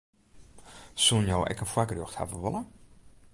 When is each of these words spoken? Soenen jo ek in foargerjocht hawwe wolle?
Soenen 1.03 1.29
jo 1.33 1.41
ek 1.51 1.61
in 1.63 1.71
foargerjocht 1.73 2.17
hawwe 2.19 2.37
wolle? 2.43 2.61